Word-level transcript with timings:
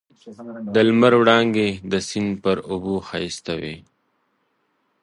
د 0.73 0.75
لمر 0.87 1.13
وړانګې 1.21 1.69
د 1.91 1.93
سیند 2.09 2.31
پر 2.43 2.57
اوبو 2.71 2.93
ښایسته 3.07 3.53
وې. 3.61 3.75